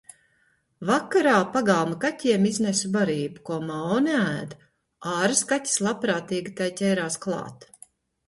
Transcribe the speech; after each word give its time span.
Vakarā 0.89 1.33
pagalma 1.55 1.97
kaķiem 2.05 2.47
iznesu 2.51 2.89
barību, 2.95 3.43
ko 3.49 3.59
Mao 3.67 3.99
neēd. 4.07 4.55
Āras 5.13 5.45
kaķis 5.51 5.79
labprātīgi 5.89 6.57
tai 6.63 6.73
ķērās 6.81 7.19
klāt. 7.27 7.69